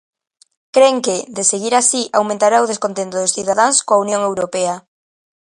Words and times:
Cren 0.75 0.95
que, 1.05 1.17
de 1.35 1.43
seguir 1.51 1.73
así, 1.75 2.01
aumentará 2.19 2.57
o 2.63 2.69
descontento 2.71 3.15
dos 3.17 3.33
cidadáns 3.37 3.77
coa 3.87 4.01
Unión 4.05 4.21
Europea. 4.29 4.75